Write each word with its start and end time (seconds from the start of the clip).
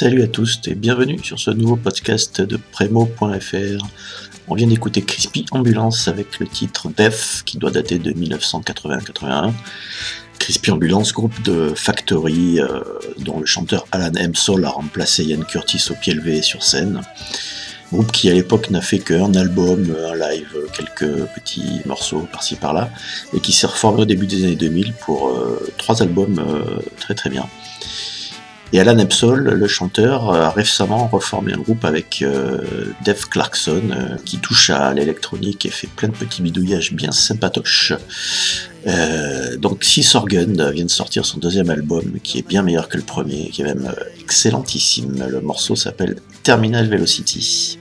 Salut 0.00 0.22
à 0.22 0.28
tous 0.28 0.60
et 0.66 0.74
bienvenue 0.74 1.18
sur 1.22 1.38
ce 1.38 1.50
nouveau 1.50 1.76
podcast 1.76 2.40
de 2.40 2.58
Premo.fr. 2.72 3.86
On 4.48 4.54
vient 4.54 4.66
d'écouter 4.66 5.02
Crispy 5.02 5.44
Ambulance 5.50 6.08
avec 6.08 6.38
le 6.38 6.46
titre 6.46 6.88
Def 6.88 7.42
qui 7.44 7.58
doit 7.58 7.70
dater 7.70 7.98
de 7.98 8.10
1980-81. 8.10 9.52
Crispy 10.38 10.70
Ambulance, 10.70 11.12
groupe 11.12 11.42
de 11.42 11.74
Factory 11.76 12.60
euh, 12.60 12.80
dont 13.18 13.40
le 13.40 13.44
chanteur 13.44 13.86
Alan 13.92 14.10
M. 14.16 14.34
Soul 14.34 14.64
a 14.64 14.70
remplacé 14.70 15.22
Ian 15.22 15.42
Curtis 15.42 15.88
au 15.90 15.94
pied 15.94 16.14
levé 16.14 16.40
sur 16.40 16.62
scène. 16.62 17.02
Groupe 17.92 18.10
qui 18.10 18.30
à 18.30 18.32
l'époque 18.32 18.70
n'a 18.70 18.80
fait 18.80 19.00
qu'un 19.00 19.34
album, 19.34 19.94
un 20.10 20.14
live, 20.14 20.56
quelques 20.72 21.26
petits 21.34 21.82
morceaux 21.84 22.26
par-ci 22.32 22.56
par-là, 22.56 22.88
et 23.34 23.40
qui 23.40 23.52
s'est 23.52 23.66
reformé 23.66 24.00
au 24.00 24.06
début 24.06 24.26
des 24.26 24.44
années 24.44 24.56
2000 24.56 24.94
pour 24.94 25.28
euh, 25.28 25.70
trois 25.76 26.00
albums 26.00 26.38
euh, 26.38 26.80
très 26.96 27.14
très 27.14 27.28
bien. 27.28 27.46
Et 28.72 28.78
Alan 28.78 28.98
Epsol, 28.98 29.42
le 29.42 29.66
chanteur, 29.66 30.30
euh, 30.30 30.42
a 30.42 30.50
récemment 30.50 31.08
reformé 31.08 31.52
un 31.52 31.58
groupe 31.58 31.84
avec 31.84 32.22
euh, 32.22 32.60
Dave 33.04 33.28
Clarkson, 33.28 33.82
euh, 33.90 34.16
qui 34.24 34.38
touche 34.38 34.70
à 34.70 34.94
l'électronique 34.94 35.66
et 35.66 35.70
fait 35.70 35.88
plein 35.88 36.08
de 36.08 36.14
petits 36.14 36.40
bidouillages 36.40 36.92
bien 36.92 37.10
sympatoches. 37.10 37.92
Donc 39.58 39.84
Sea 39.84 40.02
Sorgen 40.02 40.70
vient 40.70 40.84
de 40.86 40.90
sortir 40.90 41.26
son 41.26 41.38
deuxième 41.38 41.68
album 41.68 42.18
qui 42.22 42.38
est 42.38 42.46
bien 42.46 42.62
meilleur 42.62 42.88
que 42.88 42.96
le 42.96 43.02
premier, 43.02 43.50
qui 43.50 43.60
est 43.60 43.66
même 43.66 43.92
excellentissime. 44.20 45.26
Le 45.28 45.40
morceau 45.42 45.76
s'appelle 45.76 46.16
Terminal 46.42 46.88
Velocity. 46.88 47.78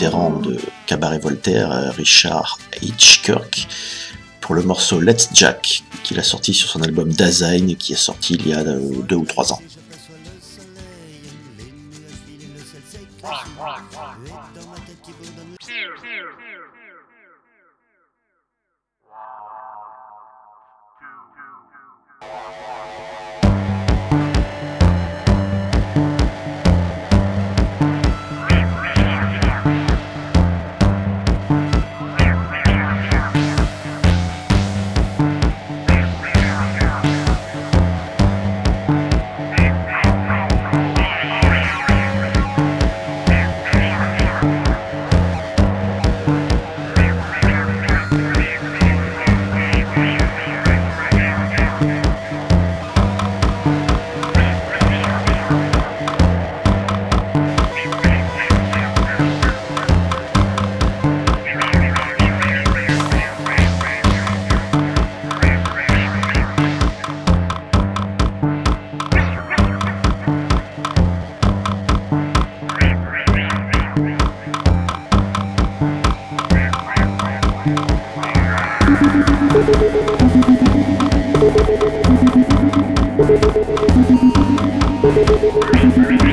De 0.00 0.56
Cabaret 0.86 1.18
Voltaire, 1.18 1.92
Richard 1.94 2.58
H. 2.80 3.20
Kirk, 3.22 3.68
pour 4.40 4.54
le 4.54 4.62
morceau 4.62 4.98
Let's 4.98 5.28
Jack, 5.34 5.82
qu'il 6.02 6.18
a 6.18 6.22
sorti 6.22 6.54
sur 6.54 6.70
son 6.70 6.80
album 6.80 7.10
Design, 7.10 7.76
qui 7.76 7.92
est 7.92 7.96
sorti 7.96 8.34
il 8.34 8.48
y 8.48 8.54
a 8.54 8.64
deux 8.64 9.16
ou 9.16 9.26
trois 9.26 9.52
ans. 9.52 9.60
Thank 79.72 79.94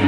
you. 0.02 0.07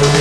the. 0.08 0.13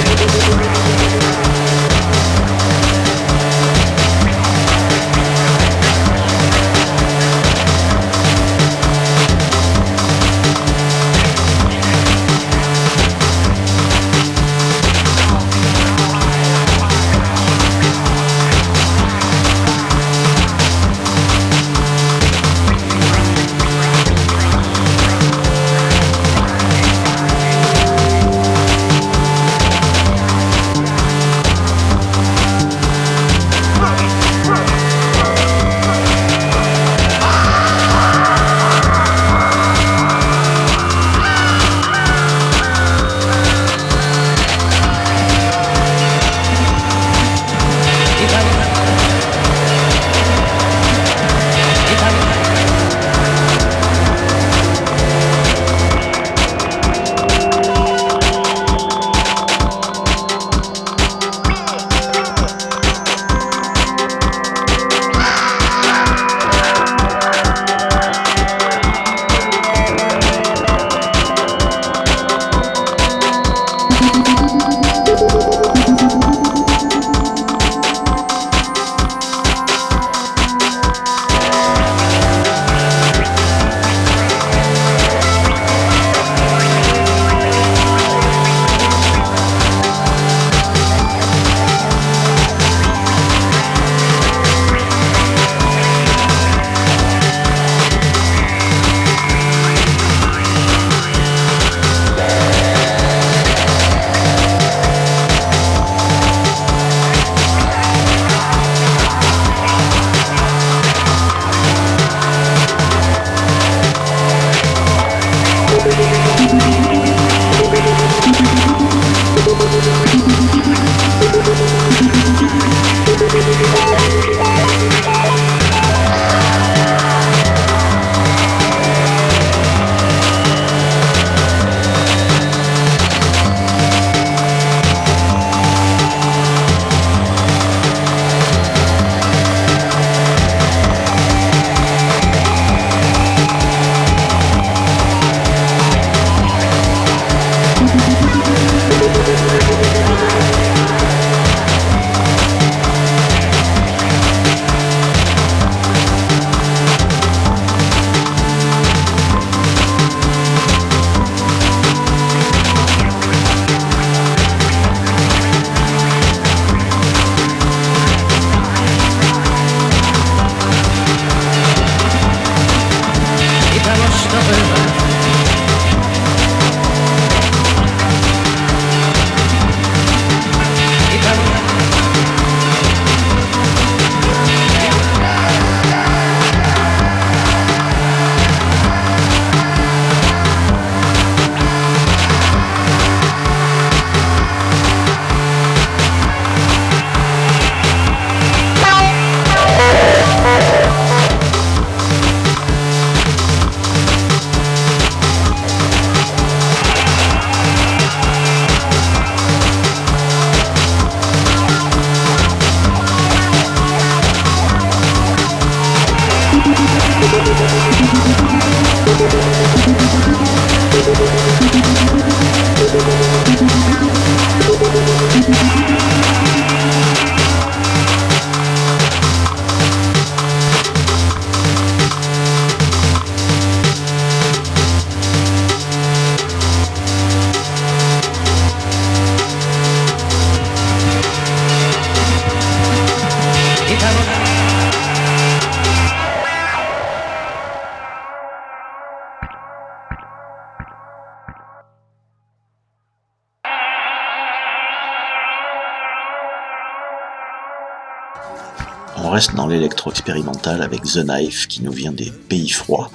Dans 259.55 259.65
l'électro-expérimental 259.65 260.83
avec 260.83 261.01
The 261.01 261.23
Knife 261.23 261.67
qui 261.67 261.81
nous 261.81 261.91
vient 261.91 262.11
des 262.11 262.31
pays 262.49 262.69
froids, 262.69 263.09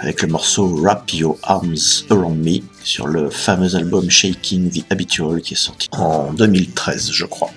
avec 0.00 0.22
le 0.22 0.28
morceau 0.28 0.66
Wrap 0.66 1.12
Your 1.12 1.36
Arms 1.42 2.06
Around 2.08 2.42
Me 2.42 2.60
sur 2.82 3.06
le 3.06 3.28
fameux 3.28 3.76
album 3.76 4.08
Shaking 4.08 4.70
the 4.70 4.82
Habitual 4.90 5.42
qui 5.42 5.52
est 5.52 5.58
sorti 5.58 5.88
en 5.92 6.32
2013 6.32 7.10
je 7.12 7.26
crois. 7.26 7.50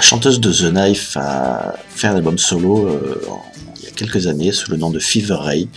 La 0.00 0.06
chanteuse 0.06 0.40
de 0.40 0.50
The 0.50 0.72
Knife 0.72 1.18
a 1.18 1.74
fait 1.90 2.06
un 2.06 2.16
album 2.16 2.38
solo 2.38 2.86
euh, 2.86 3.20
il 3.76 3.84
y 3.84 3.86
a 3.86 3.90
quelques 3.90 4.28
années 4.28 4.50
sous 4.50 4.70
le 4.70 4.78
nom 4.78 4.88
de 4.88 4.98
Fever 4.98 5.34
Ray. 5.34 5.68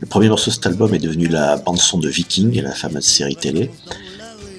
Le 0.00 0.06
premier 0.08 0.28
morceau 0.28 0.50
de 0.50 0.54
cet 0.56 0.66
album 0.66 0.92
est 0.94 0.98
devenu 0.98 1.28
la 1.28 1.58
bande-son 1.58 2.00
de 2.00 2.08
Viking, 2.08 2.60
la 2.60 2.72
fameuse 2.72 3.04
série 3.04 3.36
télé. 3.36 3.70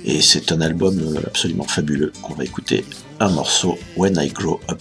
Et 0.06 0.22
c'est 0.22 0.54
un 0.54 0.62
album 0.62 0.98
euh, 1.02 1.20
absolument 1.28 1.66
fabuleux. 1.66 2.14
On 2.30 2.34
va 2.34 2.46
écouter 2.46 2.86
un 3.20 3.28
morceau, 3.28 3.78
When 3.98 4.16
I 4.18 4.30
Grow 4.30 4.62
Up. 4.72 4.80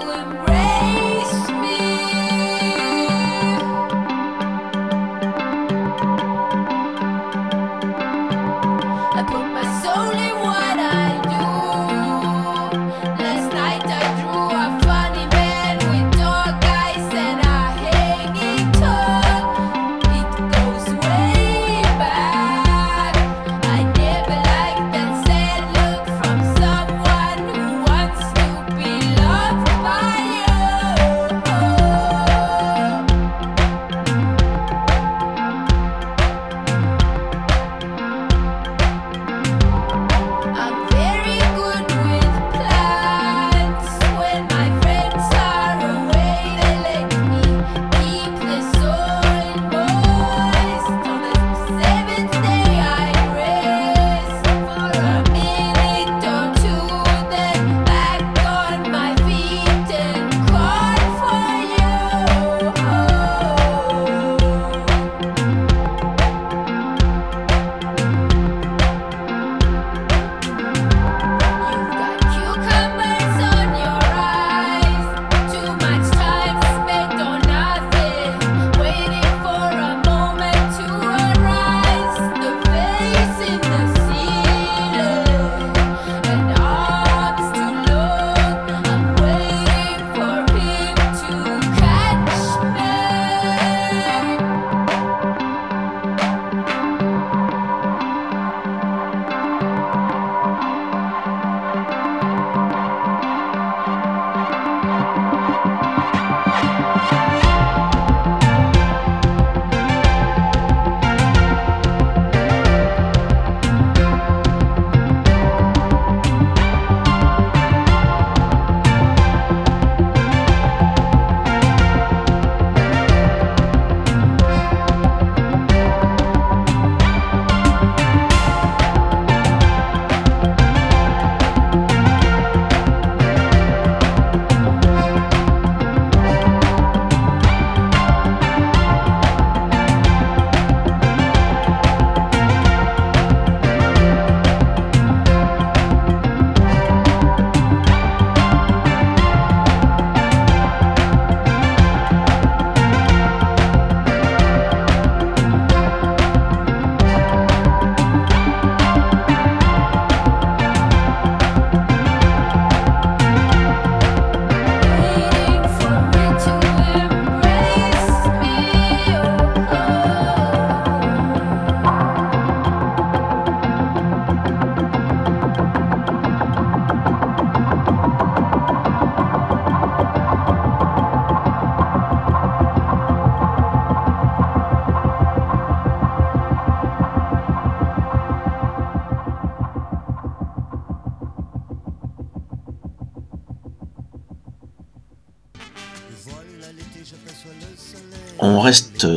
On 0.00 0.57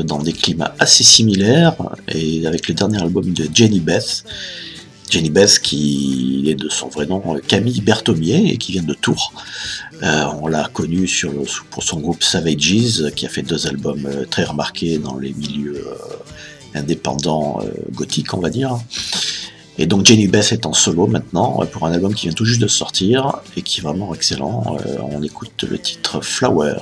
dans 0.03 0.19
des 0.19 0.33
climats 0.33 0.75
assez 0.79 1.03
similaires 1.03 1.75
et 2.07 2.45
avec 2.45 2.67
le 2.67 2.73
dernier 2.73 3.01
album 3.01 3.31
de 3.33 3.47
Jenny 3.53 3.79
Beth. 3.79 4.23
Jenny 5.09 5.29
Bess, 5.29 5.59
qui 5.59 6.45
est 6.47 6.55
de 6.55 6.69
son 6.69 6.87
vrai 6.87 7.05
nom 7.05 7.21
Camille 7.45 7.81
Berthomier 7.81 8.53
et 8.53 8.57
qui 8.57 8.71
vient 8.71 8.83
de 8.83 8.93
Tours. 8.93 9.33
on 10.01 10.47
l'a 10.47 10.69
connue 10.71 11.09
pour 11.69 11.83
son 11.83 11.99
groupe 11.99 12.23
Savages, 12.23 13.11
qui 13.13 13.25
a 13.25 13.29
fait 13.29 13.41
deux 13.41 13.67
albums 13.67 14.07
très 14.29 14.45
remarqués 14.45 14.99
dans 14.99 15.17
les 15.17 15.33
milieux 15.33 15.85
indépendants 16.73 17.59
gothiques, 17.93 18.33
on 18.33 18.39
va 18.39 18.49
dire. 18.49 18.77
Et 19.77 19.85
donc 19.85 20.05
Jenny 20.05 20.27
Bess 20.27 20.53
est 20.53 20.65
en 20.65 20.73
solo 20.73 21.07
maintenant 21.07 21.65
pour 21.73 21.85
un 21.85 21.91
album 21.91 22.13
qui 22.13 22.27
vient 22.27 22.33
tout 22.33 22.45
juste 22.45 22.61
de 22.61 22.67
sortir 22.67 23.41
et 23.57 23.63
qui 23.63 23.81
est 23.81 23.83
vraiment 23.83 24.15
excellent. 24.15 24.77
on 25.11 25.21
écoute 25.23 25.65
le 25.69 25.77
titre 25.77 26.21
Flower. 26.21 26.77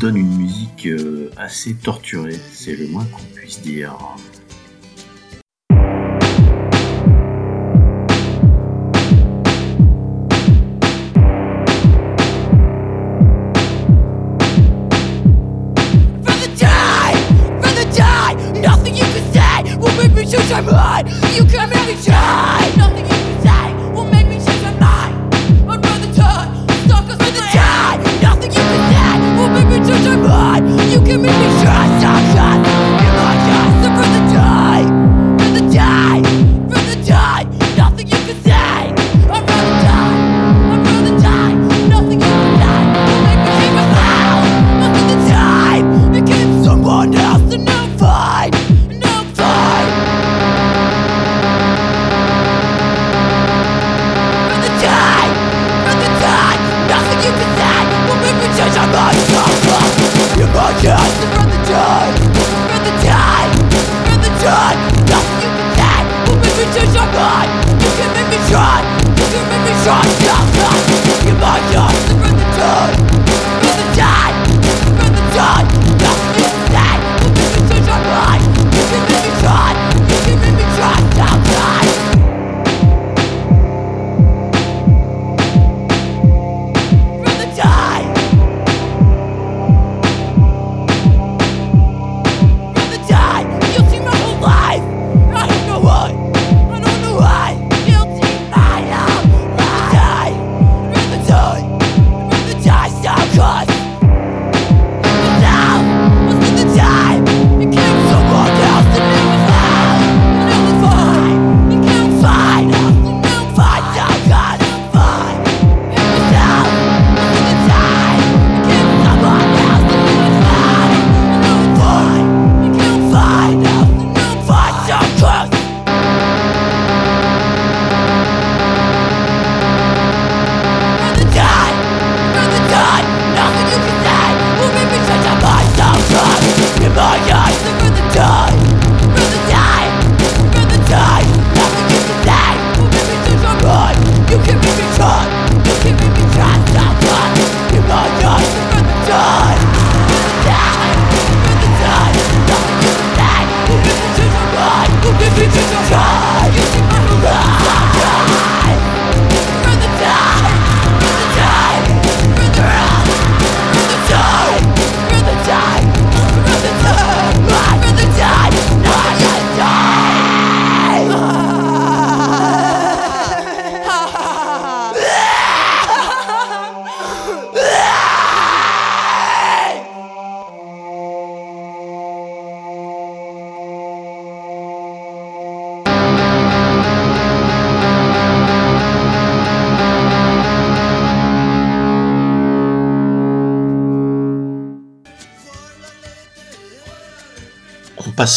Donne 0.00 0.16
une 0.16 0.36
musique 0.36 0.86
euh, 0.86 1.30
assez 1.36 1.74
torturée, 1.74 2.38
c'est 2.52 2.76
le 2.76 2.88
moins 2.88 3.04
qu'on 3.06 3.22
puisse 3.34 3.60
dire. 3.60 3.96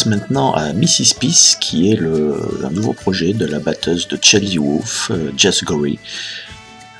Maintenant 0.04 0.52
à 0.52 0.72
Mrs. 0.72 1.14
Peace, 1.18 1.56
qui 1.58 1.90
est 1.90 1.96
le, 1.96 2.38
nouveau 2.70 2.92
projet 2.92 3.32
de 3.32 3.46
la 3.46 3.58
batteuse 3.58 4.06
de 4.08 4.18
Chelsea 4.20 4.60
Wolf, 4.60 5.10
euh, 5.10 5.32
Jess 5.36 5.64
Gorey. 5.64 5.98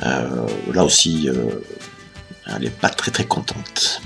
Euh, 0.02 0.46
là 0.72 0.84
aussi, 0.84 1.28
euh, 1.28 1.34
elle 2.46 2.62
n'est 2.62 2.70
pas 2.70 2.88
très 2.88 3.10
très 3.10 3.24
contente. 3.24 4.00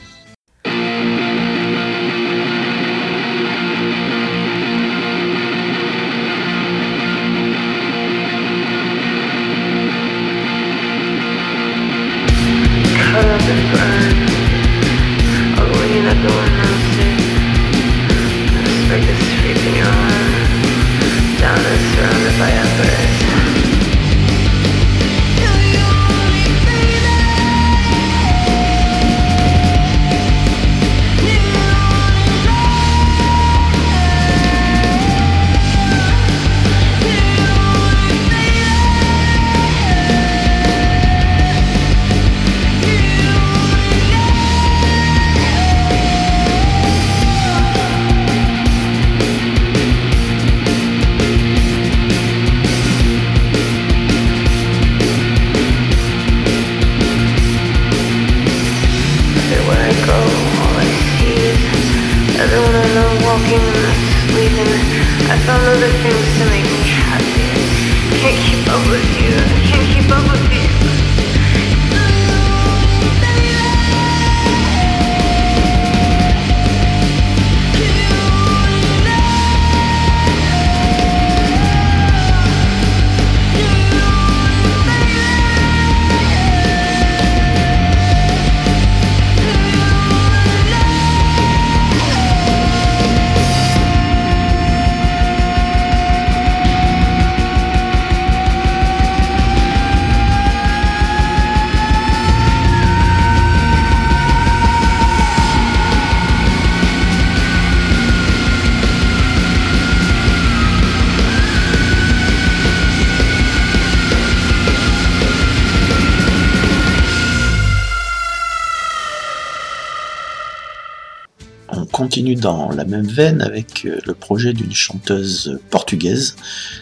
Continue 122.00 122.34
dans 122.34 122.70
la 122.70 122.86
même 122.86 123.06
veine 123.06 123.42
avec 123.42 123.84
euh, 123.84 123.98
le 124.06 124.14
projet 124.14 124.54
d'une 124.54 124.72
chanteuse 124.72 125.60
portugaise, 125.68 126.34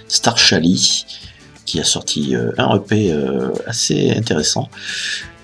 Star 0.07 0.39
Chali, 0.39 1.07
qui 1.67 1.81
a 1.81 1.85
sorti 1.85 2.37
euh, 2.37 2.53
un 2.57 2.77
EP 2.77 3.11
euh, 3.11 3.51
assez 3.67 4.13
intéressant. 4.13 4.69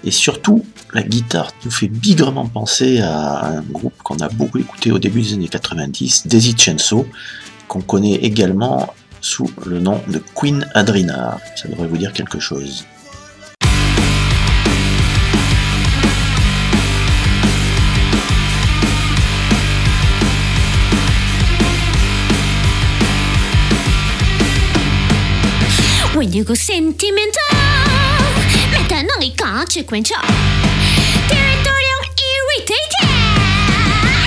Et 0.04 0.12
surtout, 0.12 0.64
la 0.92 1.02
guitare 1.02 1.50
nous 1.64 1.72
fait 1.72 1.88
bigrement 1.88 2.46
penser 2.46 3.00
à 3.00 3.46
un 3.46 3.62
groupe 3.62 4.00
qu'on 4.04 4.18
a 4.18 4.28
beaucoup 4.28 4.58
écouté 4.58 4.92
au 4.92 5.00
début 5.00 5.22
des 5.22 5.32
années 5.32 5.48
90, 5.48 6.28
Daisy 6.28 6.54
Chenso, 6.56 7.04
qu'on 7.66 7.80
connaît 7.80 8.14
également 8.30 8.94
sous 9.20 9.50
le 9.66 9.80
nom 9.80 10.00
de 10.06 10.22
Queen 10.36 10.68
Adrina. 10.74 11.40
Ça 11.56 11.66
devrait 11.66 11.88
vous 11.88 11.96
dire 11.96 12.12
quelque 12.12 12.38
chose. 12.38 12.84
when 26.24 26.32
you 26.32 26.42
go 26.42 26.54
sentimental 26.54 27.42
meta 28.70 29.02
non 29.02 29.20
è 29.20 29.30
consequential 29.36 30.24
territorial 31.26 32.00
irritated 32.48 33.08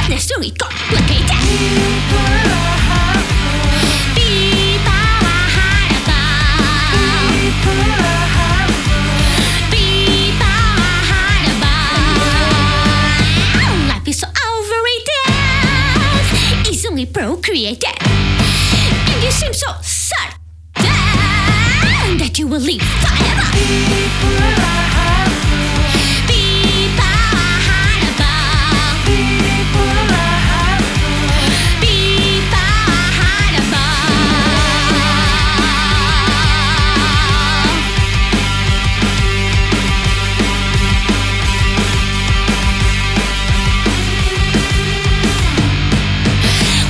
the 0.08 0.18
story 0.20 0.54
complicated 0.56 1.36
procreated. 17.14 17.98
And 18.02 19.24
you 19.24 19.32
seem 19.32 19.54
so 19.54 19.68
sad. 19.82 20.38
that 22.16 22.40
you 22.40 22.48
will 22.48 22.60
leave 22.60 22.82
forever. 22.82 23.44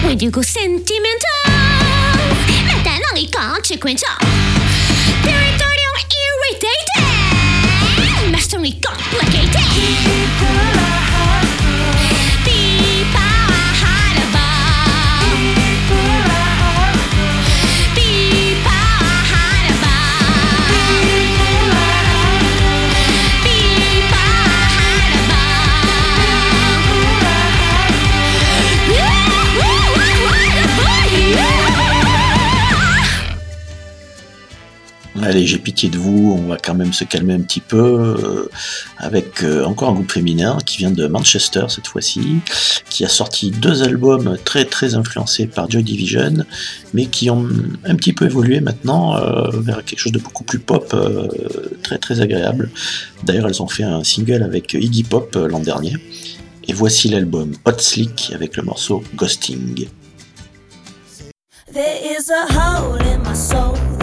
When 0.06 0.20
you 0.20 0.32
go 0.32 0.42
sentimental, 0.42 1.28
maintenant 2.66 3.16
il 3.16 3.30
compte 3.30 3.66
chez 3.66 3.78
Quinchard. 3.78 4.57
Pitié 35.78 35.90
de 35.90 36.00
vous, 36.00 36.36
on 36.36 36.48
va 36.48 36.58
quand 36.58 36.74
même 36.74 36.92
se 36.92 37.04
calmer 37.04 37.36
un 37.36 37.42
petit 37.42 37.60
peu 37.60 37.78
euh, 37.78 38.50
avec 38.98 39.44
euh, 39.44 39.64
encore 39.64 39.90
un 39.90 39.94
groupe 39.94 40.12
féminin 40.12 40.58
qui 40.66 40.78
vient 40.78 40.90
de 40.90 41.06
Manchester 41.06 41.66
cette 41.70 41.86
fois-ci, 41.86 42.40
qui 42.90 43.06
a 43.06 43.08
sorti 43.08 43.52
deux 43.52 43.84
albums 43.84 44.40
très 44.44 44.66
très 44.66 44.96
influencés 44.96 45.46
par 45.46 45.70
Joy 45.70 45.84
Division, 45.84 46.34
mais 46.96 47.06
qui 47.06 47.30
ont 47.30 47.48
un 47.86 47.96
petit 47.96 48.12
peu 48.12 48.26
évolué 48.26 48.60
maintenant 48.60 49.18
euh, 49.18 49.52
vers 49.54 49.86
quelque 49.86 50.00
chose 50.00 50.12
de 50.12 50.18
beaucoup 50.18 50.44
plus 50.44 50.58
pop, 50.58 50.96
très 51.84 52.00
très 52.00 52.22
agréable. 52.22 52.72
D'ailleurs, 53.24 53.48
elles 53.48 53.62
ont 53.62 53.68
fait 53.68 53.84
un 53.84 54.04
single 54.04 54.42
avec 54.42 54.74
Iggy 54.74 55.04
Pop 55.04 55.36
l'an 55.36 55.60
dernier. 55.60 55.94
Et 56.68 56.74
voici 56.74 57.08
l'album 57.08 57.52
Hot 57.66 57.78
Slick 57.78 58.32
avec 58.34 58.58
le 58.58 58.64
morceau 58.64 59.04
Ghosting. 59.16 59.88
There 61.72 62.00
is 62.18 62.32
a 62.32 62.52
hole 62.52 62.96
in 62.96 63.22
my 63.22 63.36
soul 63.36 63.97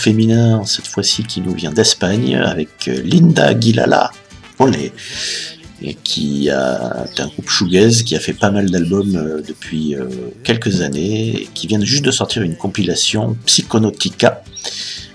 féminin, 0.00 0.64
cette 0.64 0.86
fois-ci 0.86 1.24
qui 1.24 1.40
nous 1.40 1.54
vient 1.54 1.72
d'Espagne, 1.72 2.36
avec 2.36 2.88
euh, 2.88 3.00
Linda 3.02 3.46
Aguilala, 3.46 4.10
Olé, 4.58 4.92
et 5.82 5.94
qui 5.94 6.48
est 6.48 6.50
un 7.20 7.26
groupe 7.28 7.48
shoegaze 7.48 8.02
qui 8.02 8.14
a 8.14 8.20
fait 8.20 8.34
pas 8.34 8.50
mal 8.50 8.70
d'albums 8.70 9.16
euh, 9.16 9.42
depuis 9.46 9.94
euh, 9.94 10.08
quelques 10.44 10.80
années, 10.82 11.42
et 11.42 11.48
qui 11.54 11.66
vient 11.66 11.82
juste 11.82 12.04
de 12.04 12.10
sortir 12.10 12.42
une 12.42 12.56
compilation 12.56 13.36
Psychonautica 13.46 14.42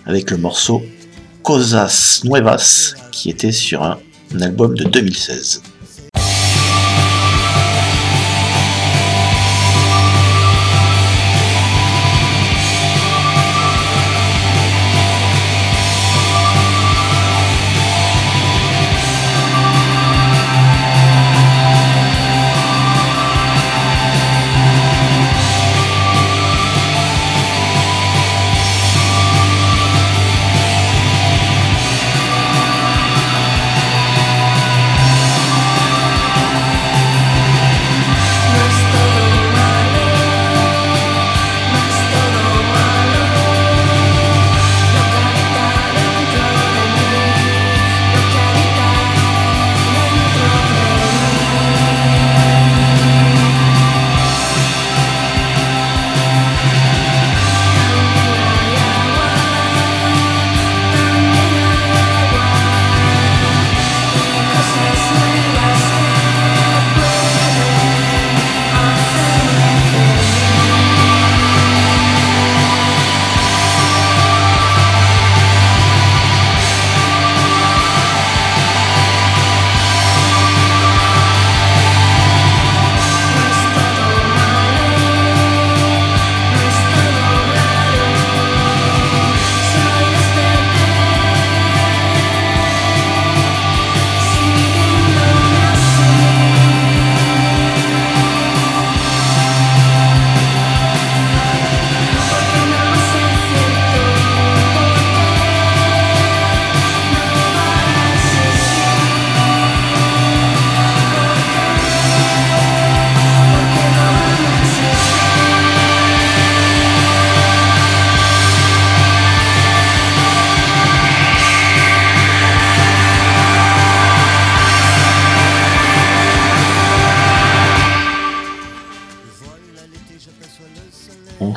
avec 0.05 0.31
le 0.31 0.37
morceau 0.37 0.83
Cosas 1.43 2.21
Nuevas, 2.23 2.95
qui 3.11 3.29
était 3.29 3.51
sur 3.51 3.83
un 3.83 3.99
album 4.41 4.75
de 4.75 4.85
2016. 4.85 5.61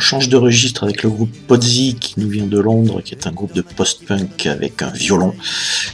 Change 0.08 0.30
de 0.30 0.38
registre 0.38 0.84
avec 0.84 1.02
le 1.02 1.10
groupe 1.10 1.36
Podzy 1.46 1.94
qui 2.00 2.14
nous 2.18 2.30
vient 2.30 2.46
de 2.46 2.58
Londres, 2.58 3.02
qui 3.02 3.14
est 3.14 3.26
un 3.26 3.30
groupe 3.30 3.52
de 3.52 3.60
post-punk 3.60 4.46
avec 4.46 4.80
un 4.80 4.88
violon. 4.88 5.34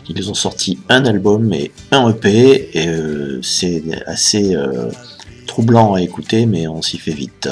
Ils 0.09 0.31
ont 0.31 0.35
sorti 0.35 0.79
un 0.89 1.05
album 1.05 1.53
et 1.53 1.73
un 1.91 2.09
EP, 2.11 2.71
et 2.79 2.87
euh, 2.87 3.43
c'est 3.43 3.83
assez 4.07 4.55
euh, 4.55 4.89
troublant 5.49 5.95
à 5.95 6.01
écouter, 6.01 6.47
mais 6.47 6.69
on 6.69 6.81
s'y 6.81 6.97
fait 6.97 7.11
vite. 7.11 7.49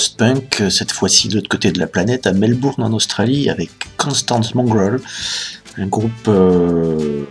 post-punk, 0.00 0.62
euh, 0.62 0.70
cette 0.70 0.92
fois-ci 0.92 1.28
de 1.28 1.34
l'autre 1.34 1.50
côté 1.50 1.72
de 1.72 1.78
la 1.78 1.86
planète, 1.86 2.26
à 2.26 2.32
Melbourne 2.32 2.82
en 2.82 2.92
Australie, 2.94 3.50
avec 3.50 3.68
Constance 3.98 4.54
Mongrel, 4.54 4.98
un 5.76 5.86
groupe 5.86 6.26
euh, 6.26 7.24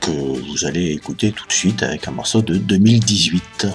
que 0.00 0.10
vous 0.10 0.64
allez 0.64 0.90
écouter 0.90 1.30
tout 1.30 1.46
de 1.46 1.52
suite 1.52 1.84
avec 1.84 2.08
un 2.08 2.10
morceau 2.10 2.42
de 2.42 2.56
2018. 2.56 3.68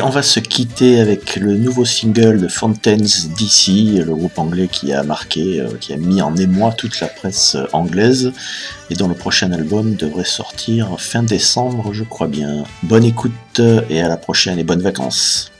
Et 0.00 0.02
on 0.02 0.08
va 0.08 0.22
se 0.22 0.40
quitter 0.40 0.98
avec 0.98 1.36
le 1.36 1.58
nouveau 1.58 1.84
single 1.84 2.40
de 2.40 2.48
Fontaines 2.48 3.06
DC, 3.38 4.02
le 4.02 4.14
groupe 4.14 4.38
anglais 4.38 4.66
qui 4.66 4.94
a 4.94 5.02
marqué, 5.02 5.60
euh, 5.60 5.68
qui 5.78 5.92
a 5.92 5.98
mis 5.98 6.22
en 6.22 6.34
émoi 6.36 6.72
toute 6.72 7.00
la 7.00 7.06
presse 7.06 7.56
euh, 7.56 7.66
anglaise, 7.74 8.32
et 8.88 8.94
dont 8.94 9.08
le 9.08 9.14
prochain 9.14 9.52
album 9.52 9.96
devrait 9.96 10.24
sortir 10.24 10.98
fin 10.98 11.22
décembre, 11.22 11.92
je 11.92 12.04
crois 12.04 12.28
bien. 12.28 12.64
Bonne 12.82 13.04
écoute 13.04 13.32
euh, 13.58 13.82
et 13.90 14.00
à 14.00 14.08
la 14.08 14.16
prochaine 14.16 14.58
et 14.58 14.64
bonnes 14.64 14.80
vacances. 14.80 15.52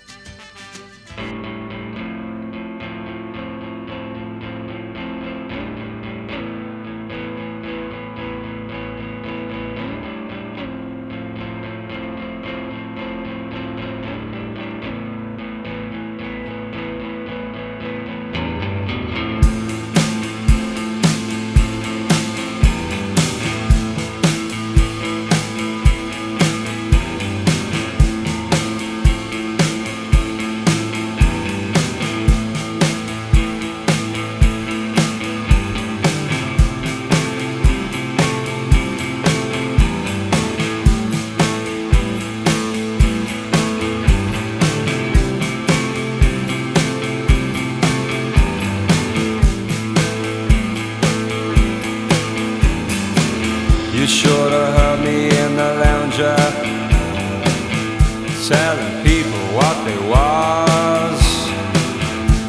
Telling 58.51 59.05
people 59.05 59.39
what 59.55 59.77
they 59.85 59.97
was, 60.11 61.21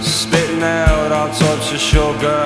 spitting 0.04 0.64
out 0.64 1.12
all 1.12 1.32
sorts 1.32 1.72
of 1.72 1.80
sugar, 1.80 2.44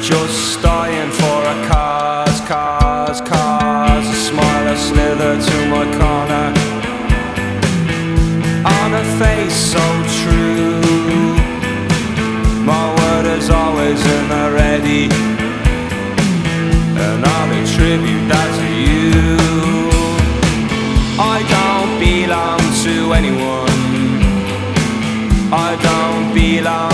just 0.00 0.62
dying 0.62 1.10
for 1.10 1.40
a 1.54 1.56
cause, 1.68 2.40
cause, 2.48 3.20
cause. 3.20 4.06
A 4.08 4.14
smile, 4.14 4.66
a 4.72 4.76
slither 4.76 5.34
to 5.48 5.56
my 5.68 5.84
corner, 6.00 6.48
on 8.78 8.94
a 8.94 9.04
face 9.20 9.54
so 9.74 9.84
true. 10.20 10.80
My 12.64 12.84
word 12.98 13.26
is 13.38 13.50
always 13.50 14.00
in 14.16 14.28
the 14.28 14.50
ready, 14.54 15.04
and 17.04 17.24
I'll 17.24 17.52
attribute 17.60 18.20
that 18.20 18.21
don't 26.62 26.91